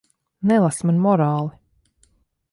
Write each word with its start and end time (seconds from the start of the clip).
Nelasi 0.51 0.87
man 0.89 0.97
morāli. 1.03 1.53